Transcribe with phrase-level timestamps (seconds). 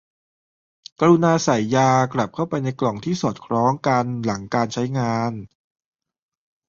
[0.99, 5.31] กรุณาใส่ยากลับเข้าไปในกล่องที่สอดคล้องกันหลังการใช้งาน